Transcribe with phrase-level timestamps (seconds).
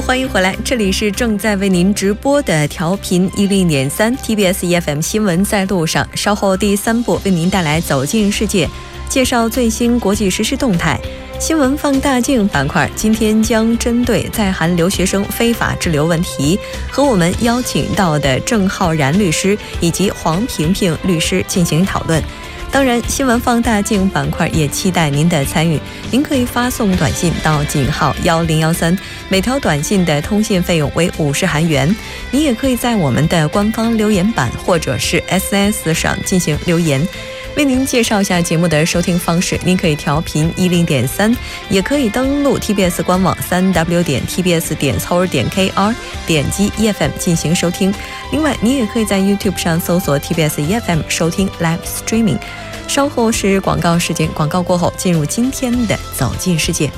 [0.00, 6.06] 欢迎回来，这里是正在为您直播的调频一零点三 TBS EFM 新闻在路上。
[6.14, 8.68] 稍后第三部为您带来走进世界，
[9.08, 11.00] 介绍最新国际实时动态。
[11.38, 16.58] 新闻放大镜板块今天将针对在韩留学生非法滞留问题，
[16.90, 22.22] 和我们邀请到的郑浩然律师以及黄平平律师进行讨论。
[22.74, 25.78] 当然，新闻放大镜板块也期待您的参与。
[26.10, 31.94] 您可以发送短信到井号幺零幺三，每条短信的通信费用为五十韩元。
[32.32, 37.06] 您也可以在我们的官方留言板或者是 SNS 上进行留言。
[37.56, 41.34] 为您介绍一下节目的收听方式，您可以调频一零点三，
[41.70, 45.94] 也可以登录 TBS 官网三 W 点 TBS 点 c o 点 KR，
[46.26, 47.94] 点击 EFM 进行收听。
[48.32, 52.38] 另外，您也可以在 YouTube 上搜索 TBS EFM 收听 Live Streaming。
[52.88, 56.90] 稍后是广告时间，广告过后进入今天的走进世界。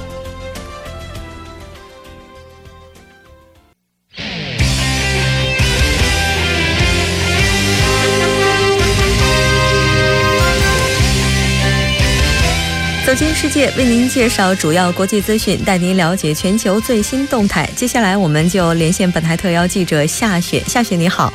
[13.38, 17.66] 世界，为您介绍主要国际资讯，带您了解全球最新动态。
[17.76, 20.60] 接下来，我们就连线本台特邀记者夏雪。
[20.60, 21.30] 夏雪，你好。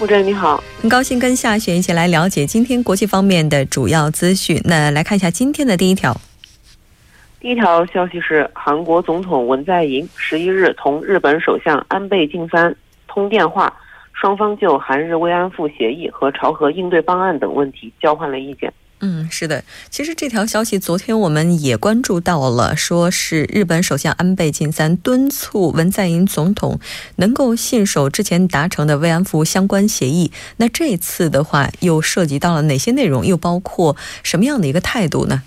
[0.00, 4.60] 穆真你好，很高兴跟夏雪一起来了解今天国际方面的主要资讯。
[4.64, 6.20] 那来看一下今天的第一条。
[7.38, 12.74] 第一条消息是，韩国总统文在寅十一日同日本首相安倍晋三
[13.06, 13.72] 通电话，
[14.12, 18.72] 双方就韩日慰安妇协议和朝核应对方案等问题交换了意见。
[19.00, 26.80] 嗯，是的，其实这条消息昨天我们也关注到了，说是日本首相安倍晋三敦促文在寅总统
[27.16, 30.32] 能够信守之前达成的慰安妇相关协议。
[30.56, 33.26] 那这次的话，又涉及到了哪些内容？
[33.26, 35.42] 又包括什么样的一个态度呢？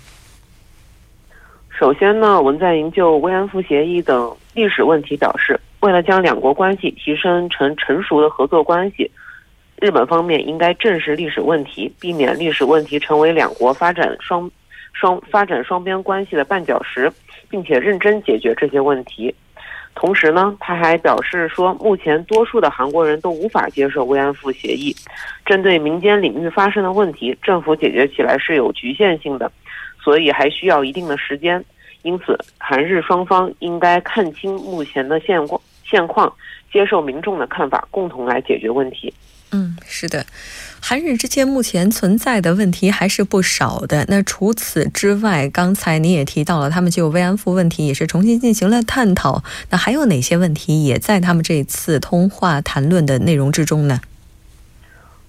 [1.76, 9.10] 首先呢，文在寅就慰安妇协议等历史问题表示，为了将两国关系提升成成熟的合作关系。
[9.80, 14.50] 日本方面应该正视历史问题，避免历史问题成为两国发展双
[14.92, 17.10] 双发展双边关系的绊脚石，
[17.48, 19.34] 并且认真解决这些问题。
[19.94, 24.94] 同时呢，他还表示说，目前多数的韩国人都无法接受慰安妇协议。
[25.46, 29.50] 针对民间领域发生的问题，政府解决起来是有局限性的，
[30.02, 31.62] 所以还需要一定的时间。
[32.02, 36.30] 因此，韩日双方应该看清目前的现况，现况，
[36.70, 39.12] 接受民众的看法，共同来解决问题。
[39.52, 40.24] 嗯，是的，
[40.80, 44.04] 韩日之间目前存在的问题还是不少的。
[44.08, 49.42] 那除此之外，刚才您也提到了，他们就慰安妇问题也是重新进行了探讨。
[49.70, 54.00] 那还有哪些问题也在他们这次通话谈论的内容之中呢？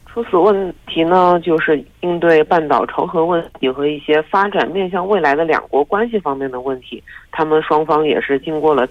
[0.05, 7.01] 除此问题呢，就是应对半岛朝核问题和一些发展面向未来的两国关系方面的问题，
[7.31, 8.87] 他们双方也是经过了。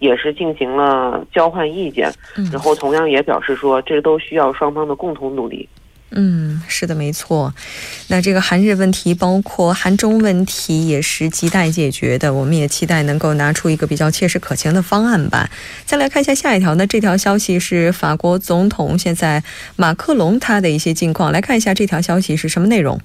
[0.00, 2.12] 也是进行了交换意见，
[2.50, 5.68] 然后同样也表示说，这都需要双方的共同努力。
[6.12, 7.54] 嗯，是的，没错。
[8.08, 12.34] 那这个韩日问题，包括韩中问题，也是亟待解决的。
[12.34, 15.48] 我们也期待能够拿出一个比较切实可行的方案吧。
[15.84, 19.44] 再来看一下下一条呢，这条消息是法国总统现在
[19.76, 21.30] 马克龙他的一些近况。
[21.30, 23.00] 来看一下这条消息是什么内容。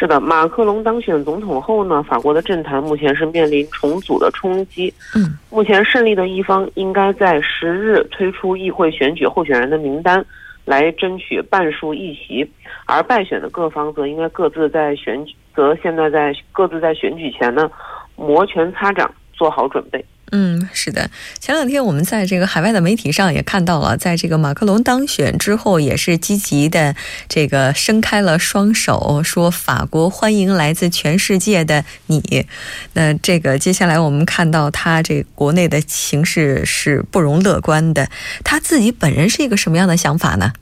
[0.00, 4.90] 是的，马克龙当选总统后呢，法国的政坛目前是面临重组的冲击。
[5.14, 10.24] 嗯，目前胜利的一方应该在十日推出议会选举候选人的名单，
[10.64, 12.50] 来争取半数议席，
[12.86, 17.70] 而败选的各方则应该各自在选举，则现在在各自在选举前呢，
[18.16, 20.02] 摩拳擦掌，做好准备。
[20.32, 21.10] 嗯，是的。
[21.40, 26.94] 前两天我们在这个海外的媒体上也看到了，在这个马克龙当选之后，也是积极的
[27.28, 32.46] 这个伸开了双手，说法国欢迎来自全世界的你。
[32.94, 38.08] 那这个接下来我们看到他这国内的形势是不容乐观的。
[38.44, 40.52] 他自己本人是一个什么样的想法呢？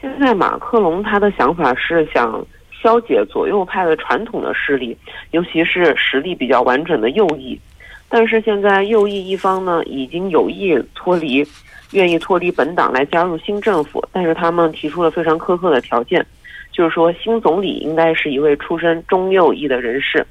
[0.00, 2.46] 现在马克龙他的想法是想
[2.80, 4.96] 消解左右派的传统的势力，
[5.32, 7.60] 尤其是实力比较完整的右翼。
[8.08, 11.44] 但是现在右翼一方呢，已经有意脱离，
[11.92, 16.24] 愿意脱离本党来加入新政府，但是他们提出了非常苛刻的条件，
[16.72, 20.24] 就是说新总理应该是一位出身中右翼的人士。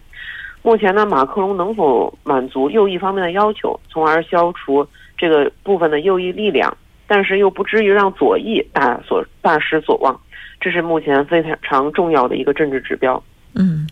[0.62, 4.88] 目前呢，马克龙能否满足右翼方面的要求，从而消除
[5.18, 6.76] 这个部分的右翼力量，
[7.06, 10.20] 但是又不至于让左翼大所大失所望，
[10.60, 13.22] 这是目前非常重要的一个政治指标。
[13.54, 13.86] 嗯。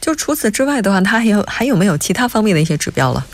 [0.00, 3.24] 就除此之外的话，他还有还有没有其他方面的一些指标了？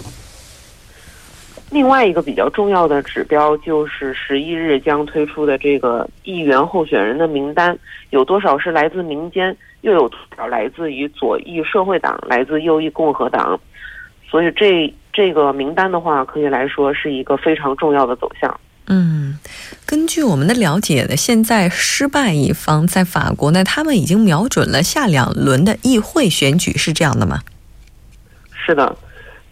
[1.70, 7.76] 另外一个比较重要的指标就是十一日将推出的这个议员候选人的名单，
[8.10, 13.58] 有多少是来自民间，又有多少来自于左翼社会党、来自右翼共和党。
[14.28, 18.60] 所以这这个名单的话，可以来说是一个非常重要的走向。
[18.88, 19.38] 嗯，
[19.84, 27.40] 根据我们的了解呢，现在失败一方在法国呢，他们已经瞄准了下两轮的议会选举，是这样的吗？
[28.52, 28.96] 是的，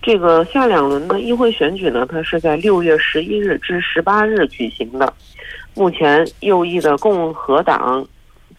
[0.00, 5.12] 这个下两轮的议会选举呢，它是在六月十一日至十八日举行的。
[5.74, 8.06] 目前右翼的共和党、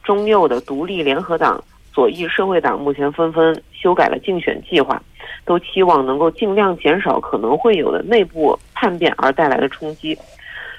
[0.04, 1.64] 中右的独立联合党、
[1.94, 5.02] 左翼社会党目前纷纷修改了竞选计划，
[5.46, 10.18] 都期望能够尽量减少可能会有的内部叛变而带来的冲击。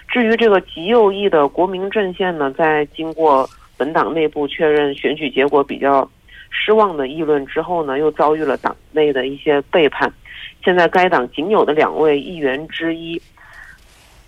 [0.09, 6.09] 至于这个极右翼的国民阵线呢，在经过本党内部确认选举结果比较
[6.51, 10.13] 失望的议论之后呢，又遭遇了党内的一些背叛。
[10.65, 13.21] 现在该党仅有的两位议员之一。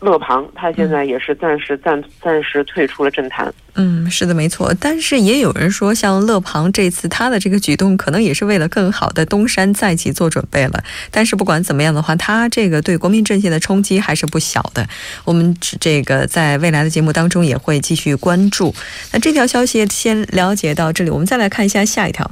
[0.00, 3.52] 勒庞，他现在也是暂时暂暂时退出了政坛。
[3.74, 4.72] 嗯，是的，没错。
[4.80, 10.84] 但是也有人说，像勒庞这次他的这个举动，可能也是为了更好的东山再起做准备了。
[11.10, 14.86] 但是不管怎么样的话，他这个对国民阵线的冲击还是不小的。
[15.24, 18.72] 我们这个在未来的节目当中也会继续关注。
[19.12, 22.30] 那这条消息先了解到这里，我们再来看一下下一条。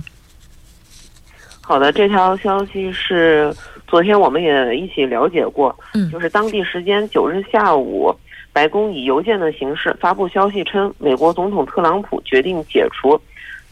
[1.61, 3.53] 好的，这条消息是。
[3.87, 8.13] 昨天我们也一起了解过，嗯，就是当地时间九日下午，
[8.53, 13.21] 白宫以邮件的形式发布消息称，美国总统特朗普决定解除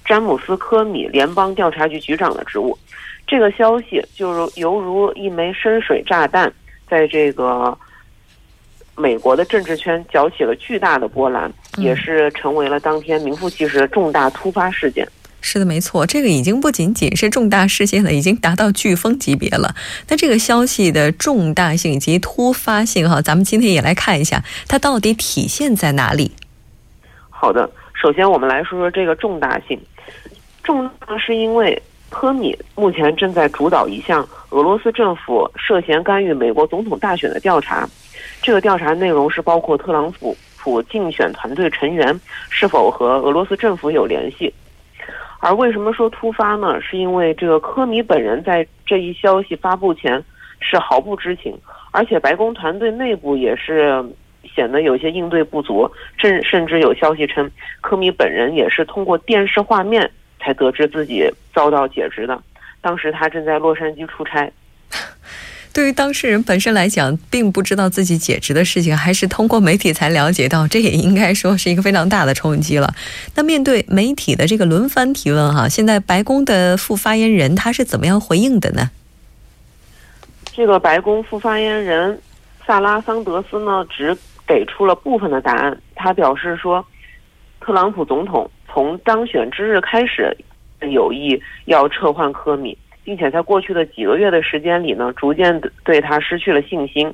[0.04, 2.78] 詹姆斯·科米联邦调查局局长的职务。
[3.26, 6.52] 这个消息就如犹如一枚深水炸弹，
[6.88, 7.76] 在这个
[8.94, 15.08] 美国的政治圈搅起了巨大的波澜，也是成为了当天名副其实的重大突发事件。
[15.46, 19.74] 是的，没错，这个已经不仅仅是重大事件了，已经达到飓风级别了。
[20.08, 26.32] 那这个消息的重大性以及突发性，哈，咱们今天也来看一下，它到底体现在哪里？
[27.28, 29.78] 好的，首先我们来说说这个重大性。
[30.62, 37.86] 重大是因为科米目前正在主导一项俄罗斯政府涉嫌干预美国总统大选的调查，
[38.40, 42.18] 这个调查内容是包括特朗普普竞选团队成员
[42.48, 44.50] 是否和俄罗斯政府有联系。
[45.44, 46.80] 而为什么说突发呢？
[46.80, 50.24] 是因为这个科米本人在这一消息发布前
[50.58, 51.54] 是毫不知情，
[51.90, 54.02] 而且白宫团队内部也是
[54.42, 55.86] 显得有些应对不足，
[56.16, 57.50] 甚甚至有消息称
[57.82, 60.10] 科米本人也是通过电视画面
[60.40, 62.42] 才得知自己遭到解职的。
[62.80, 64.50] 当时他正在洛杉矶出差。
[65.74, 72.94] 对于当事人本身来讲，并不知道自己解职的事情，还是通过媒体才了解到，这也应该说是一个非常大的冲击了。
[73.34, 78.88] 那面对媒体的这个轮番提问，哈，现在白宫的副发言人他是怎么样回应的呢？
[80.52, 82.20] 这个白宫副发言人
[82.64, 84.16] 萨拉桑德斯呢，只
[84.46, 85.76] 给出了部分的答案。
[85.96, 86.86] 他表示说，
[87.60, 90.36] 特朗普总统从当选之日开始，
[90.88, 92.78] 有意要撤换科米。
[93.04, 97.12] 并且在过去的几个月的时间里呢，逐渐对他失去了信心，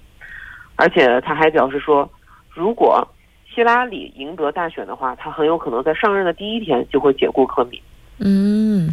[0.77, 2.09] 而且他还表示说，
[2.49, 3.07] 如果
[3.53, 7.83] 希拉里赢得大选的话，他很有可能在上任的第一天就会解雇科米。
[8.21, 8.89] 嗯。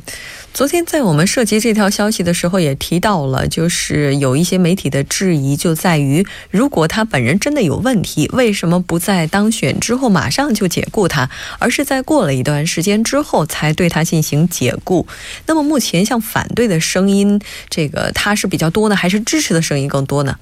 [0.57, 15.05] 昨天在我们涉及这条消息的时候，也提到了，就是有一些媒体的质疑就在于，如果他本人真的有问题，为什么不在当选之后马上就解雇他，而是在过了一段时间之后才对他进行解雇？
[15.45, 20.39] 那么目前像反对的声音，这个他是比较多呢，还是支持的声音更多呢？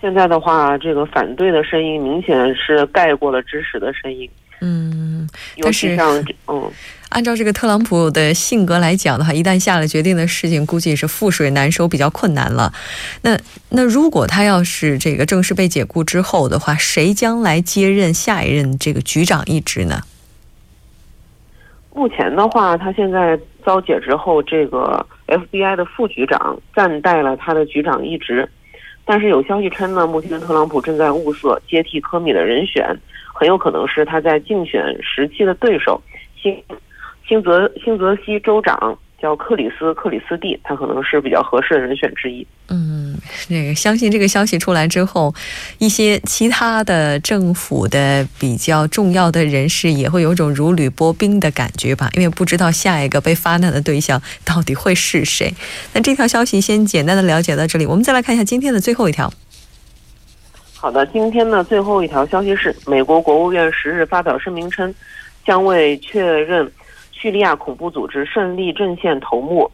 [0.00, 4.30] 现在的话，这个反对的声音明显是盖过了支持的声音。
[4.62, 5.28] 嗯，
[5.60, 5.98] 但是
[6.46, 6.70] 嗯。
[7.10, 12.72] 按照这个特朗普的性格来讲的话，一旦下了决定的事情，估计是覆水难收，比较困难了。
[13.20, 13.38] 那
[13.68, 20.00] 那如果他要是这个正式被解雇之后的话，谁将来接任下一任这个局长一职呢？
[21.94, 28.48] 目前的话，他现在遭解职后，这个 FBI 的副局长暂代了他的局长一职。
[29.04, 32.96] 但是有消息称呢，目前特朗普正在物色接替科米的人选，
[33.34, 36.00] 很有可能是他在竞选时期的对手
[36.40, 36.62] 新。
[37.26, 42.46] 新泽新泽西州长叫克里斯克里斯蒂，他可能是比较合适的人选之一。
[42.68, 43.01] 嗯，
[43.48, 45.34] 那个相信这个消息出来之后，
[45.78, 55.54] 一些其他的政府的比较重要的人士也会有种如履薄冰的感觉吧，因为不知道下一个被发难的对象到底会是谁。
[55.92, 59.32] 那这条消息先简单的了解到这里，我们再来看一下今天的最后一条。
[60.74, 64.94] 好的，今天的最后一条消息是，美国国务院十日发表声明称，
[65.44, 66.70] 将为确认。
[67.14, 69.70] 叙利亚恐怖组织胜利阵线头目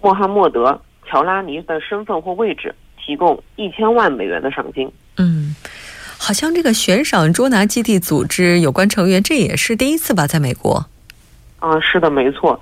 [0.00, 0.70] 穆罕默德·
[1.10, 2.74] 乔拉尼的身份或位置，
[3.06, 4.90] 提供一千万美元的赏金。
[5.16, 5.54] 嗯，
[6.18, 10.84] 好像这个悬赏捉拿基地组织有关成员，这也是第一次吧，在美国。
[11.60, 12.60] 啊，是的，没错。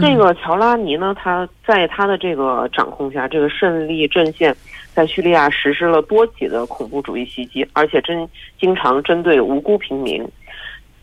[0.00, 4.54] 这个乔拉尼呢，他在他的这个掌控下，这个胜利阵线
[4.92, 8.28] 在叙利亚实施了多起的恐怖主义袭击，而且针
[8.60, 10.26] 经常针对无辜平民。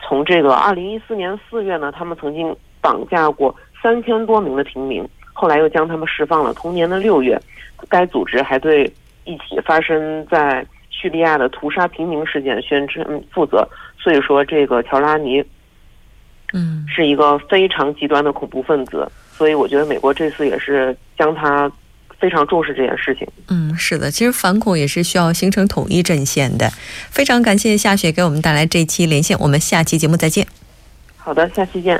[0.04, 5.08] 从这个二零一四年四月呢，他们曾经绑架过三千多名的平民，
[5.42, 6.54] 后来又将他们释放了。
[6.54, 7.36] 同年的六月，
[7.90, 8.86] 该组织还对
[9.24, 13.68] 一起发生在叙利亚的屠杀平民事件宣称负责。
[14.00, 15.44] 所以说，这个乔拉尼，
[16.54, 19.12] 嗯，是一个非常极端的恐怖分子。
[19.36, 21.72] 所以，我觉得美国这次也是将他。
[22.22, 23.28] 非常重视这件事情。
[23.50, 26.70] 嗯，是的，其实反恐也是需要形成统一阵线的。
[27.10, 30.46] 非常感谢夏雪给我们带来这期连线，我们下期节目再见。
[31.18, 32.00] 好的，下期见。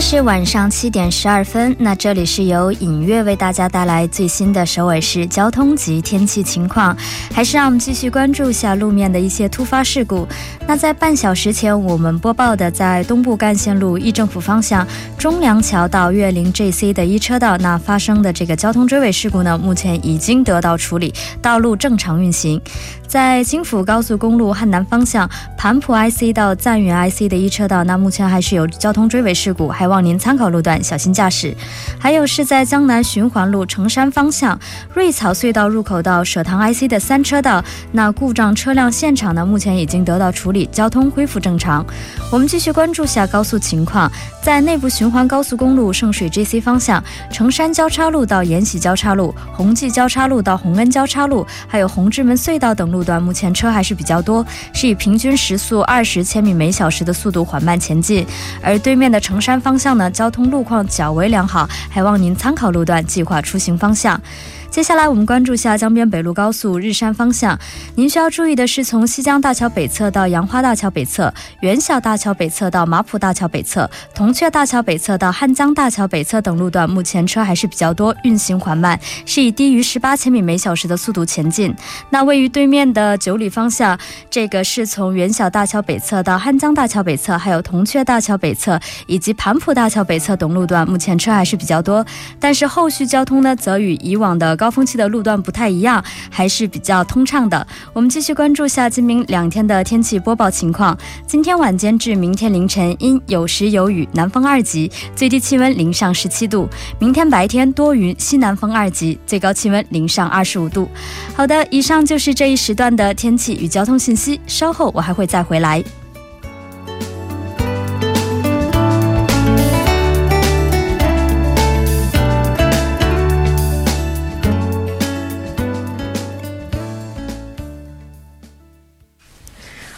[0.00, 6.96] 是晚上七点十二分，那这里是由影月为大家带来最新的首尔市交通及天气情况。
[7.34, 10.26] 还是让我们继续关注一下路面的一些突发事故。
[10.66, 14.86] 那在半小时前我们播报的，在东部干线路义政府方向
[15.18, 22.60] 中梁桥到岳林 JC 的一车道，那发生的这个交通追尾事故呢，目前已经得到处理，道路正常运行。
[23.10, 31.52] 在京釜高速公路汉南方向盘浦 IC 到赞源 IC 的一车道，那目前还是有交通追尾事故，还望您参考路段小心驾驶。
[31.98, 34.56] 还有是在江南循环路成山方向
[34.94, 41.84] 瑞草隧道入口到舍塘 IC 的三车道，那故障车辆现场呢，目前已经得到处理，交通恢复正常。
[42.30, 44.08] 我们继续关注下高速情况，
[44.40, 47.02] 在内部循环高速公路圣水 GC 方向
[47.32, 52.99] 成山交叉路到延禧交叉路、宏济交叉路到洪恩交叉路，还有红志门隧道等路。
[53.00, 58.26] 路段目前车还是比较多，是以平均时速二十千米每小时的速度缓慢前进。
[58.60, 64.20] 而对面的城山方向呢，交通路况较为良好，还望您参考路段计划出行方向。
[64.70, 67.58] 接下来我们关注下江边北路高速日山方向，
[67.96, 81.74] 您需要注意的是，从西江大桥北侧到杨花大桥北侧、元小大桥北侧到马浦大桥北侧、铜雀大桥北侧到汉江大桥北侧等路段，目前车还是比较多，运行缓慢，是以低于十八千米每小时的速度前进。
[82.10, 83.98] 那位于对面的九里方向，
[84.30, 92.06] 这个是从元小大桥北侧到汉江大桥北侧，还有铜雀大桥北侧以及盘浦大桥北侧等路段，目前车还是比较多，
[92.38, 94.59] 但是后续交通呢，则与以往的。
[94.60, 97.66] 高峰期的路段不太一样，还是比较通畅的。
[97.94, 100.94] 我们继续关注下今明两天的天气播报情况。
[101.26, 106.68] 今天晚间至明天凌晨阴有时有雨，南风二级，最低气温零上十七度。
[106.98, 110.86] 明天白天多云，西南风二级，最高气温零上二十五度。
[111.34, 114.38] 好的，以上就是这一时段的天气与交通信息。
[114.46, 115.82] 稍后我还会再回来。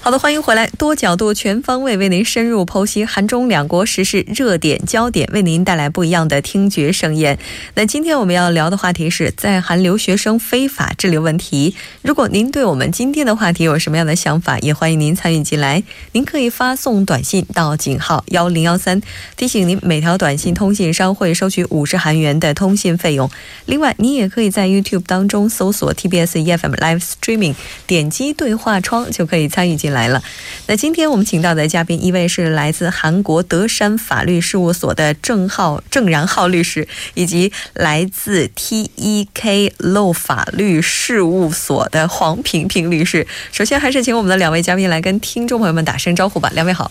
[0.05, 7.39] 好的，欢迎回来，多角度、全方位为您深入剖析韩中两国时事热点焦点，为您带来不一样的听觉盛宴。
[7.75, 11.77] 那今天我们要聊的话题是在韩留学生非法滞留问题。
[12.03, 15.85] 如果您对我们今天的话题有什么样的想法，也欢迎您参与进来。
[16.11, 19.01] 您可以发送短信到井号幺零幺三，
[19.37, 23.31] 提醒您每条短信通信商会收取五十韩元的通信费用。
[23.67, 27.55] 另外，您也可以在 YouTube 当中搜索 TBS EFM Live Streaming，
[27.87, 29.92] 点击对话窗就可以参与进。
[29.92, 30.23] 来来了，
[30.67, 43.27] 那今天我们请到的嘉宾一位是来自韩国德山法律事务所的郑浩郑然浩律师，以及来自 T E K Law 法律事务所的黄平平律师。
[43.53, 46.51] 首先，还是请我们的两位嘉宾来跟听众朋友们打声招呼吧。
[46.55, 46.91] 两位好。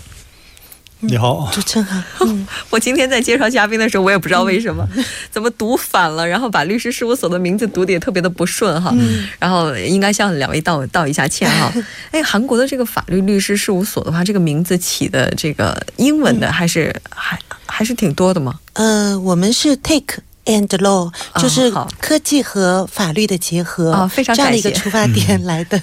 [1.03, 2.25] 你好，主持人好。
[2.69, 4.87] 我今天在介绍嘉宾的时候，我也不知道为什么，
[5.31, 8.93] 怎么读反了，然后把律师事务所的名字读的也特别的不顺哈。
[9.39, 11.73] 然后应该向两位道道一下歉哈。
[12.11, 18.59] 哎，韩国的这个法律律师事务所的话，这个名字起的这个英文的还是还还是挺多的吗？
[18.73, 20.19] 呃，我们是 Take。
[20.51, 25.81] And law 就是科技和法律的结合啊，非常这样的一个出发点来的。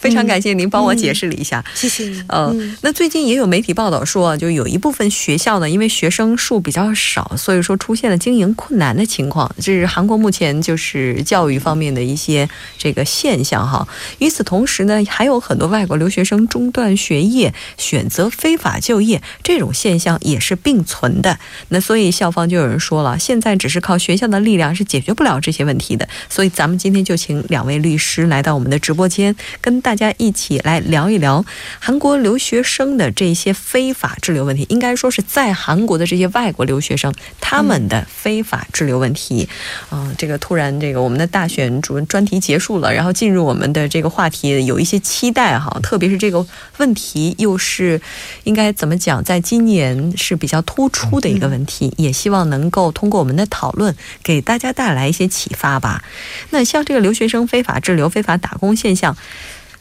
[0.00, 2.24] 非常感谢您帮我解释了一下，谢谢您。
[2.28, 9.48] 呃，那最近也有媒体报道说，就有一部分学校呢，因为学生数比较少，所以说出现了经营困难的情况。
[9.58, 13.86] 这是韩国目前就是教育方面的一些这个现象哈。
[14.18, 21.38] 与此同时呢，还有很多外国留学生中断学业，选择非法就业，这种现象也是并存的。
[21.68, 23.96] 那所以校方就有人说了，现在只是靠。
[23.98, 26.08] 学学校的力量是解决不了这些问题的。
[26.30, 31.44] 所以咱们今天就请两位律师来到我们的直播间，跟大家一起来聊一聊
[31.78, 34.64] 韩国留学生的这些非法滞留问题。
[34.70, 39.48] 应该说是在韩国的这些外国留学生他们的非法滞留问题。
[39.90, 46.46] 嗯，这个突然这个我们的大选主专题结束了，然后进入我们的这个话题，有一些期待哈，特别是这个
[46.78, 48.00] 问题又是
[48.44, 53.87] 应该怎么讲，在今年是比较突出的一个问题，也希望能够通过我们的讨论
[54.22, 56.02] 给大家带来一些启发吧。
[56.50, 59.16] 那像这个留学生非法滞留、非法打工现象，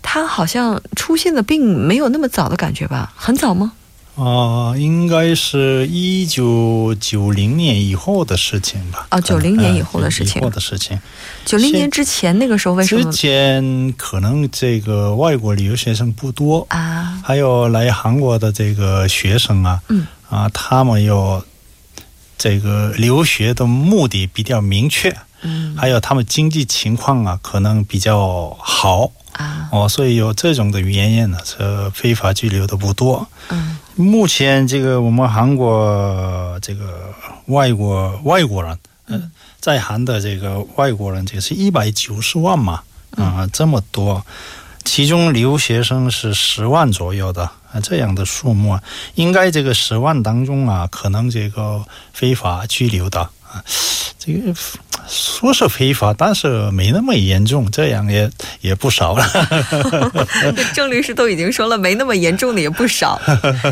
[0.02, 3.14] 它好像出现的并没有那么早的感觉吧？
[3.16, 3.74] 很早吗？
[4.16, 9.06] 啊，应该是一九九零年以后的事情吧？
[9.10, 10.42] 啊，九零年以后的事情。
[10.42, 11.00] 以后的事情。
[11.46, 13.04] 九零年之前那个时候为什么？
[13.12, 21.46] 之前可能这个外国留学生不多啊，还有来韩国的这个学生啊，嗯啊，他们有
[22.38, 29.12] 这个留学的目的比较明确，嗯，还有他们经济情况啊，可能比较好。
[29.34, 29.70] 啊。
[29.72, 33.28] 哦，所以有这种的原因呢，是非法拘留的不多。
[33.50, 37.14] 嗯，目前这个我们韩国这个
[37.48, 38.78] 外国外国人，
[39.08, 39.30] 嗯，
[39.60, 44.26] 在韩的这个外国人，这个是一百九十万嘛，啊，这么多，
[44.88, 48.80] 其中留学生是十万左右的啊，这样的数目，
[49.16, 53.62] 应该这个十万当中啊，可能这个非法拘留的啊，
[54.18, 54.54] 这个。
[55.08, 58.30] 说是非法，但是没那么严重，这样也
[58.62, 59.26] 也不少了。
[60.76, 63.20] 郑律师都已经说了，没那么严重的也不少，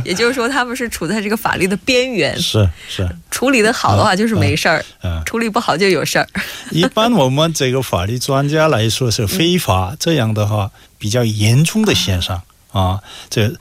[0.03, 2.39] 也就是说他们是处在这个法律的边缘。
[2.39, 4.83] 是是，处理的好的话就是没事儿，
[5.25, 6.27] 处理不好就有事儿。
[6.71, 13.53] 一般我们这个法律专家来说是非法，这样的话比较严重的现象啊，这。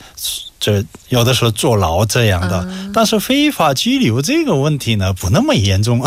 [0.65, 6.03] 这有的时候坐牢这样的，但是非法拘留这个问题呢不那么严重，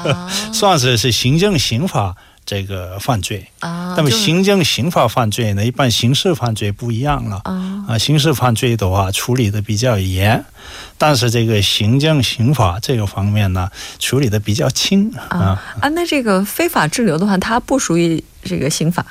[0.52, 3.94] 算是是行政刑法这个犯罪啊。
[3.96, 7.40] 那么行政刑法犯罪呢，一般刑事犯罪不一样了
[7.88, 7.96] 啊。
[7.96, 10.44] 刑事犯罪的话处理的比较严，
[10.98, 15.58] 但是这个行政刑法这个方面呢处理的比较轻啊。
[15.80, 19.06] 啊，那这个非法滞留的话，它不属于这个刑法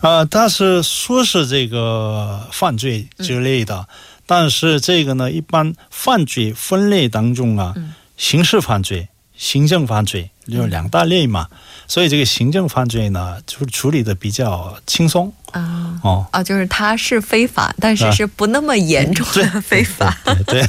[0.00, 3.88] 啊，但是说是这个犯罪之类的。
[4.30, 7.74] 但是这个呢，一般犯罪分类当中啊，
[8.16, 11.48] 刑事犯罪、行政犯罪有两大类嘛，
[11.88, 15.98] 所以这个行政犯罪呢，就处理的比较轻松啊。
[16.04, 20.16] 哦啊，就是它是非法，但是是不那么严重的非法。
[20.46, 20.62] 对。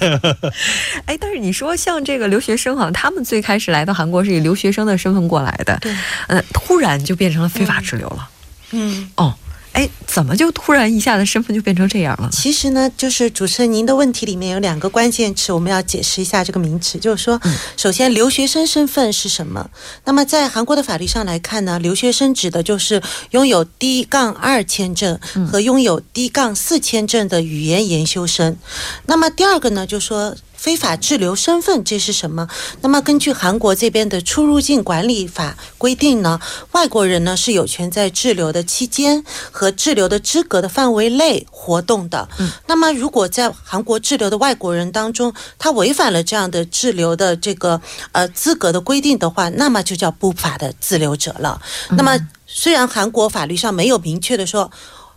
[1.06, 5.96] 哎，但是你说像这个留学生哈，他们最开始来到韩国是以留学生的身份过来的，对，
[6.26, 8.28] 呃，突然就变成了非法滞留了。
[8.72, 9.12] 嗯。
[9.18, 9.36] 哦。
[9.74, 12.30] 哎，怎么就突然一下子身份就变成这样了？
[12.32, 16.98] 其实呢，就是主持人您的问题里面有两个关键词，我们要解释一下这个名词。
[16.98, 17.40] 就是说，
[17.78, 19.70] 首先留学生身份是什么？
[20.04, 25.18] 那么在韩国的法律上来看呢，留学生指的就是拥有 D 杠二签证
[25.50, 28.58] 和拥有 D 杠四签证的语言研修生。
[29.06, 30.36] 那么第二个呢，就是说。
[30.62, 32.48] 非法滞留身份这是什么？
[32.82, 36.40] 那么根据韩国这边的出入境管理法规定呢，
[36.74, 42.30] 外国人呢是有权在滞留的期间和滞留的资格的范围内活动的。
[42.38, 51.60] 嗯，那么如果在韩国滞留的外国人当中，他违反了这样的滞留的这个呃资格的规定的话，那么就叫不法的滞留者了。
[51.98, 54.70] 那么虽然韩国法律上没有明确的说。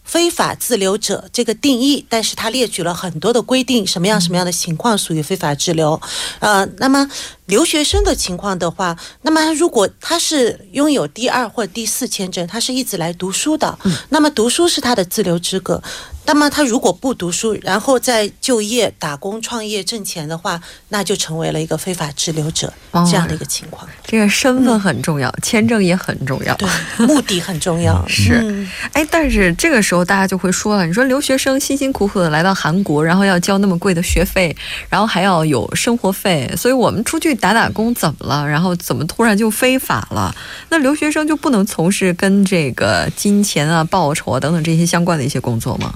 [0.04, 6.00] 非法滞留者这个定义，但是他列举了很多的规定，什么样什么样的情况属于非法滞留？
[6.38, 7.08] 呃，那么
[7.46, 13.78] 留学生的情况的话，那么如果他是拥有第二或第四签证，他是一直来读书的，
[14.08, 15.82] 那么读书是他的自留资格。
[16.26, 22.72] 那么他如果不读书，然后再就业、打工、创业、挣钱的话，那就成为了一个非法滞留者
[23.10, 23.86] 这样的一个情况。
[24.06, 26.66] 这个身份很重要，签证也很重要，对，
[27.06, 28.02] 目的很重要。
[28.08, 34.56] 是，哎，但是这个时候大家就会说了，你说留学生辛辛苦苦的来到韩国，然后要交那么贵的学费，
[34.88, 38.46] 然后还要有生活费，所以我们出去打打工怎么了？
[38.46, 40.34] 然后怎么突然就非法了？
[40.68, 45.94] 那留学生就不能从事跟这个金钱啊、报酬啊等等这些相关的一些工作吗？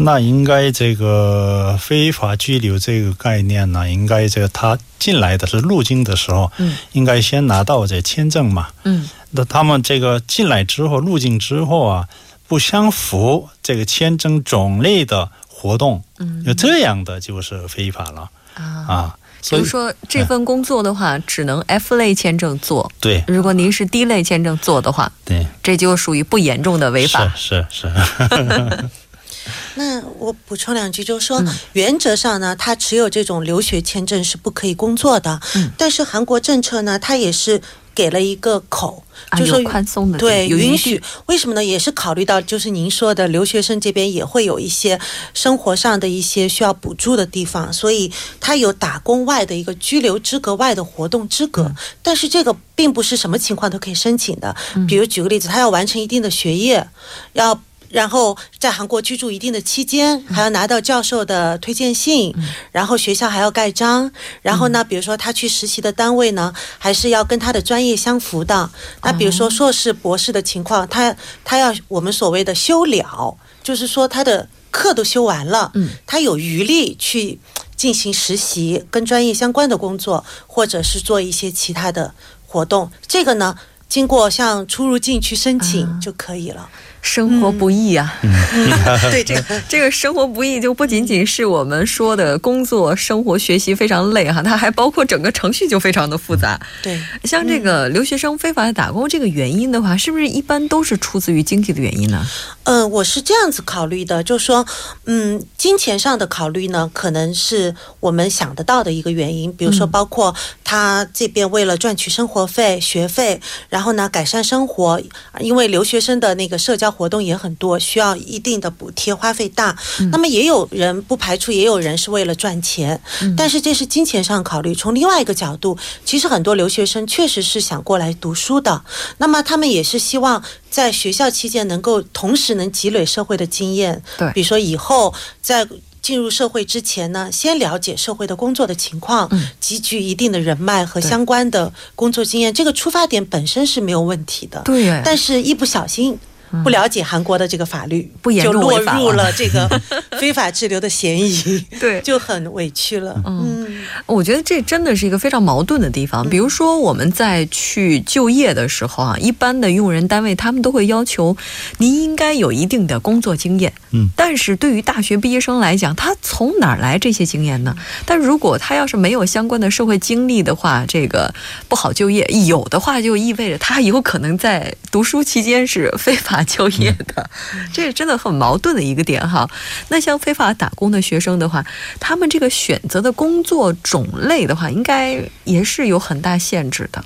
[0.00, 12.08] 那应该这个非法拘留这个概念呢，应该这个他进来的是入境的时候，嗯，应该先拿到这签证嘛，嗯，那他们这个进来之后入境之后啊，
[12.46, 19.18] 不相符这个签证种类的活动，嗯，就这样的就是非法了啊啊。
[19.50, 22.90] 比如说这份工作的话，只能 F 类签证做。
[23.00, 27.32] 对，如果您是 D 类签证做的话，对，这就属于不严重的违法。
[27.36, 27.90] 是是。
[29.76, 35.40] 那我补充两句，就是说，原则上呢，他持有这种留学签证是不可以工作的。
[35.54, 35.70] 嗯。
[35.78, 37.60] 但是韩国政策呢，它也是。
[37.98, 39.02] 给了一个口，
[39.36, 41.02] 就是宽松的对允许。
[41.26, 41.64] 为什么呢？
[41.64, 45.00] 也是考虑到就是您说的留学生这边也会有一些
[45.34, 51.74] 生活上的一些需要补助的地方，所以他有打工外的一个居留资格外的活动资格。
[52.00, 54.54] 但是这个并不是什么情况都可以申请的。
[54.86, 56.86] 比如举个例子，他要完成一定的学业，
[57.32, 57.60] 要。
[57.90, 62.34] 然后在韩国居住一定的期间，还要拿到教授的推荐信，
[62.70, 64.10] 然后学校还要盖章。
[64.42, 68.70] 然后呢，比如说他去实习的单位呢，还是要跟他的专业相符的。
[69.02, 75.72] 那比如说硕士、博士的情况，他他要我们所谓的修了，就是说他的课都修完了，
[76.06, 77.38] 他有余力去
[77.74, 82.12] 进行实习，跟专业相关的工作，或者是做一些其他的
[82.46, 82.90] 活动。
[83.06, 83.56] 这个呢，
[83.88, 86.68] 经过像出入境去申请就可以了。
[87.00, 88.14] 生活不易啊，
[89.10, 96.60] 对这个这个生活不易就不仅仅是我们说的工作、生活、学习非常累哈，它还包括整个程序就非常的复杂。
[96.82, 102.26] 对，像这个留学生非法的打工这个原因的话，是不是一般都是出自于经济的原因呢？
[102.64, 104.66] 嗯，我是这样子考虑的，就是说，
[105.06, 110.34] 嗯，金钱上的考虑呢，可能是我们想得到的一个原因，比如说包括
[110.64, 115.00] 他这边为了赚取生活费、学费，然后呢改善生活，
[115.40, 116.87] 因为留学生的那个社交。
[116.90, 119.76] 活动也很多，需要一定的补贴，花费大。
[120.12, 123.00] 那么也有人不排除，也有人是为了赚钱，
[123.36, 124.74] 但是这是金钱上考虑。
[124.74, 128.82] 从另外一个角度，其实很多留学生确实是想过来读书的。
[129.18, 134.02] 那么他们也是希望在学校期间能够同时能积累社会的经验。
[134.16, 135.66] 对，比如说以后在。
[136.00, 139.28] 进入社会之前呢，先了解社会的工作的情况，
[139.60, 144.62] 积聚一定的人脉和相关的工作经验，这个出发点本身是没有问题的。
[144.64, 146.18] 对，但是一不小心。
[146.64, 149.68] 不了解韩国的这个法律，不就落入了这个
[150.18, 153.20] 非法滞留的嫌疑，对，就很委屈了。
[153.26, 153.66] 嗯，
[154.06, 156.28] 我觉得这真的是一个非常矛盾的地方。
[156.28, 161.36] 比如说，我们在去就业的时候啊，一般的用人单位他们都会要求
[161.78, 163.72] 您应该有一定的工作经验。
[163.90, 167.76] 嗯，但是对于大学毕业生来讲，他从哪儿来这些经验呢？
[168.06, 171.34] 但如果他要是没有相关的社会经历的话，这个
[171.68, 172.24] 不好就业。
[172.46, 176.37] 有的话，就意味着他有可能在读书期间是非法。
[176.44, 177.30] 就业的，
[177.72, 179.48] 这是真的很矛盾的一个点哈。
[179.88, 181.64] 那像非法打工的学生的话，
[182.00, 187.04] 他们这个选择的工作种类的话，应该也是有很大限制的。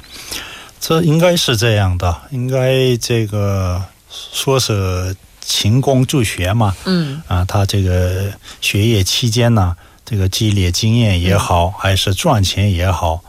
[0.81, 6.75] 这应该是这样的，应该这个说是勤工助学嘛。
[6.85, 13.21] 嗯啊，他这个学业期间呢，这个积累经验也好，还是赚钱也好，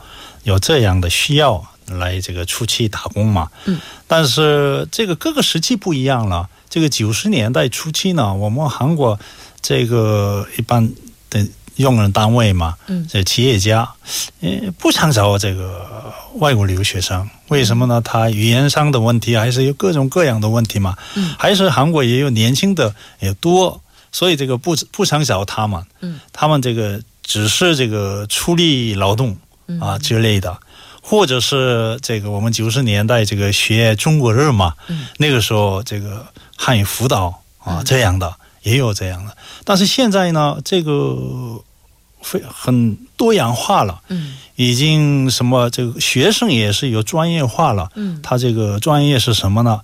[0.42, 1.64] 有这样的需要。
[1.86, 6.48] 来这个初期打工嘛，嗯，但是这个各个时期不一样了。
[6.70, 9.18] 这个九十年代初期呢，我们韩国
[9.60, 10.90] 这个一般
[11.30, 13.88] 的用人单位嘛，嗯，这企业家，
[14.40, 17.28] 嗯，不想找这个外国留学生。
[17.48, 18.00] 为什么呢？
[18.00, 20.96] 他语言上的问题，还是有各种各样的问题嘛。
[21.14, 25.84] 嗯，还是韩国也有年轻的也多，所以这个不不想找他们。
[26.00, 29.36] 嗯，他们这个只是这个出力劳动
[29.80, 30.58] 啊之类的。
[31.06, 34.72] 或者是这个我们九十年代这个学中国人嘛，
[35.18, 41.62] 那个时候这个汉语辅导啊这样的也有这样的，但是现在呢，这个
[42.22, 49.82] 非很多样化了，嗯，已经什么这个学生也是有专业化了，嗯，他这个专业是什么呢？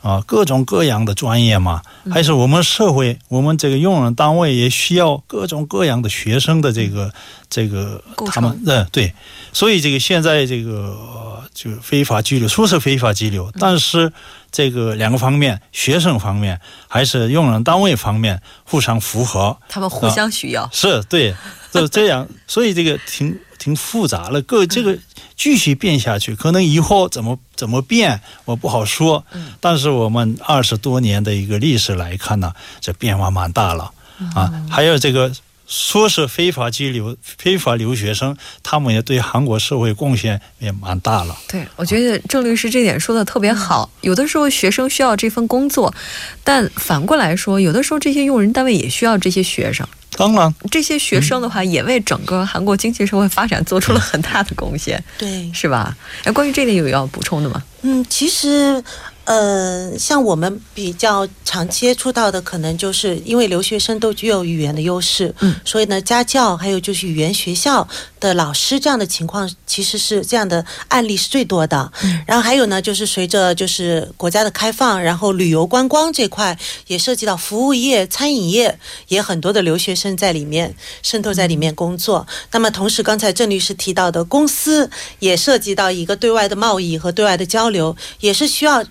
[0.00, 7.12] 啊，各种各样的专业嘛，还是我们社会，我们这个用人单位也需要各种各样的学生的这个
[7.50, 9.12] 这个他们，嗯，对，
[9.52, 14.12] 所以这个现在这个就非法拘留，说是非法拘留，但是
[14.50, 21.34] 这个两个方面，学生方面还是用人单位方面互相符合，他们互相需要，是对，
[21.72, 24.98] 就这样， 所以这个挺挺复杂了，各这个。
[25.38, 29.24] 继续变下去，可能以后怎么怎么变，我不好说。
[29.30, 33.92] 嗯，但是我们二十多年的一个历史来看呢，这变化蛮大了
[34.34, 34.52] 啊。
[34.68, 35.30] 还有这个
[35.68, 41.36] 说是非法拘留、非法留学生，他们也对韩国社会贡献也蛮大了。
[41.46, 43.90] 对，我觉得郑律师这点说的特别好。
[44.00, 45.94] 有的时候学生需要这份工作，
[46.42, 49.86] 但反过来说，有的时候这些用人单位也需要这些学生。
[50.16, 55.94] 当然，这些学生的话也为整个韩国经济社会发展做出了很大的贡献，对，是吧？
[56.24, 57.62] 哎，关于这点有要补充的吗？
[57.82, 58.82] 嗯，其实。
[59.28, 67.86] 呃，像我们比较常接触到的，可能就是因为留学生都具有语言的优势，嗯，所以呢，家教还有就是语言学校
[68.18, 71.92] 的老师这样的情况，其实是这样的案例是最多的。
[72.02, 82.26] 嗯，然后还有呢，就是随着就是国家的开放，然后旅游观光这块也涉及到服务业、餐饮业，也很多的留学生在里面渗透在里面工作。
[82.52, 88.82] 那么同时，刚才郑律师提到的公司也涉及到一个对外的贸易和对外的交流，也是需要。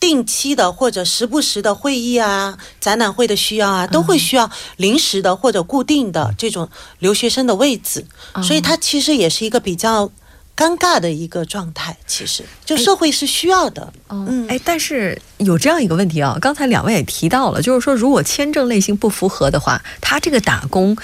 [0.00, 8.06] 定期的或者时不时的会议啊、展览会的需要啊，都会需要临时的或者固定的这种留学生的位置，
[8.42, 10.10] 所以它其实也是一个比较
[10.56, 11.96] 尴尬的一个状态。
[12.06, 13.92] 其实，就社会是需要的。
[14.08, 20.96] 嗯，哎，但是有这样一个问题啊，刚才两位也提到了，就是说如果签证类型不符合的话，他这个打工。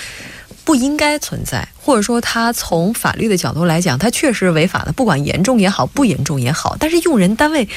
[0.67, 6.77] 不应该存在，或者说他从法律的角度来讲，他确实违法的，不管严重也好，不严重也好。
[6.81, 7.69] 但是用人单位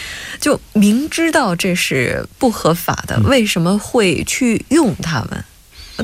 [0.42, 5.46] 就明知道这是不合法的，为什么会去用他们？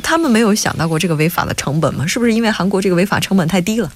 [0.03, 2.05] 他们没有想到过这个违法的成本吗？
[2.05, 3.91] 是不是因为韩国这个违法成本太低了？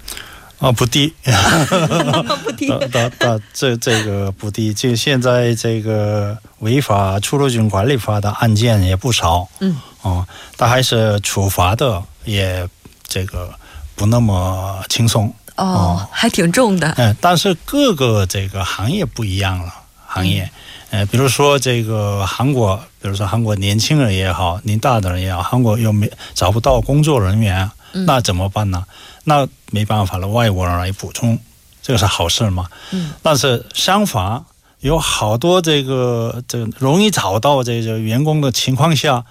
[0.58, 1.14] 啊，不低，
[2.44, 4.74] 不低， 大大这这个不低。
[4.74, 10.26] 就现在这个违法出入境管理法的案件也不少，嗯，哦，
[10.58, 12.68] 但还是处罚的也。
[13.10, 13.54] 这个
[13.96, 16.94] 不那么轻松哦，还挺重的。
[16.96, 19.74] 嗯，但是各个这个行业不一样了，
[20.08, 20.50] 行业，
[20.92, 28.86] 呃，比如说这个韩国，比如说韩国年轻人也好，年大的人也好，韩国又没找不到工作人员，那怎么办呢？
[29.26, 31.38] 那没办法了，外国人来补充，
[31.82, 32.68] 这个是好事嘛。
[32.92, 33.12] 嗯。
[33.22, 34.46] 但是相反，
[34.80, 39.26] 有好多这个这容易找到这个员工的情况下，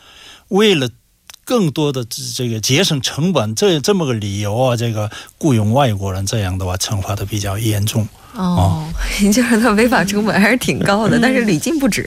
[0.49, 0.91] 为了。
[1.49, 2.05] 更多的
[2.37, 8.07] 这个节省成本，这这么个理由啊，这个雇佣外国人这样的话，惩罚的比较严重。
[8.35, 8.87] 哦，
[9.33, 12.07] 就是他违法成本还是挺高的，但是屡禁不止。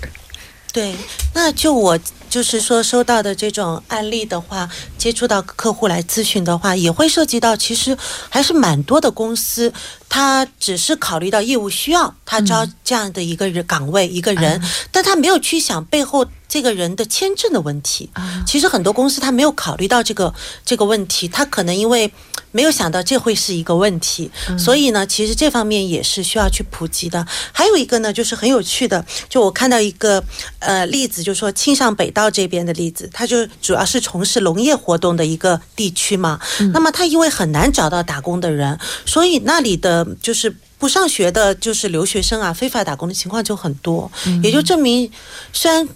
[0.72, 0.96] 对，
[1.34, 2.00] 那就我
[2.30, 7.98] 就是说收到的这种案例的话，接触到客户来咨询的话，也会涉及到，其实
[8.30, 9.74] 还是蛮多的公司，
[10.08, 16.28] 他只是考虑到业务需要，他招这样的一个人岗位一个人，但他没有去想背后。
[16.52, 18.10] 这个人的签证的问题，
[18.46, 20.34] 其实很多公司他没有考虑到这个
[20.66, 22.12] 这个问题，他可能因为
[22.52, 27.26] 没有想到这会是一个问题，所以呢，其实这方面也是需要去普及的。
[27.54, 30.22] 还有一个呢，就是很有趣的，就我看到一个
[30.60, 36.38] 呃例子，就是说庆尚北道这边的例子，他就主要是从事农业活动的一个地区嘛，
[36.74, 44.12] 那么他因为很难找到打工的人，所以那里的就是不上学的，就是留学生啊，非法打工的情况就很多，
[44.44, 45.10] 也就证明
[45.54, 45.88] 虽然。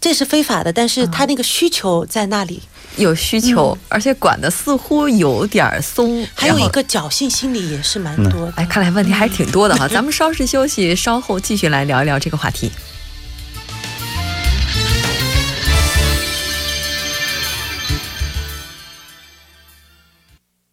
[0.00, 2.62] 这是非法的，但是他那个需求在那里
[2.96, 8.52] 有需求，而且管的似乎有点松，还有一个侥幸心理也是蛮多的。
[8.56, 9.86] 哎，看来问题还是挺多的哈。
[9.88, 12.70] 咱们稍事休息，稍后继续来聊一聊这个话题。